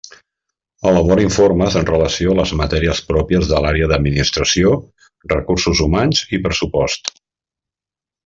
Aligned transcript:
Elabora 0.91 1.23
informes 1.25 1.75
en 1.81 1.85
relació 1.89 2.31
a 2.31 2.37
les 2.39 2.53
matèries 2.61 3.01
pròpies 3.11 3.51
de 3.53 3.59
l'àrea 3.65 3.89
d'Administració, 3.91 4.73
Recursos 5.35 5.83
Humans 5.87 6.23
i 6.39 6.41
pressupost. 6.49 7.13